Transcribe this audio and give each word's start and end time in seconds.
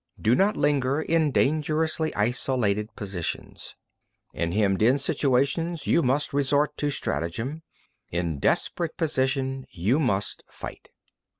Do 0.19 0.33
not 0.33 0.57
linger 0.57 0.99
in 0.99 1.29
dangerously 1.31 2.11
isolated 2.15 2.95
positions. 2.95 3.75
In 4.33 4.51
hemmed 4.51 4.81
in 4.81 4.97
situations, 4.97 5.85
you 5.85 6.01
must 6.01 6.33
resort 6.33 6.75
to 6.77 6.89
stratagem. 6.89 7.61
In 8.09 8.37
a 8.37 8.39
desperate 8.39 8.97
position, 8.97 9.67
you 9.69 9.99
must 9.99 10.43
fight. 10.49 10.89